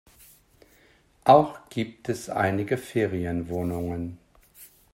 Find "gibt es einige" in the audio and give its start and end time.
1.69-2.79